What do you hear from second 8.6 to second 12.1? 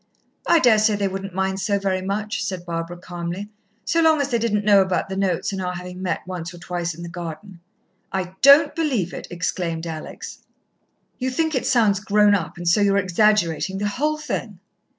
believe it!" exclaimed Alex. "You think it sounds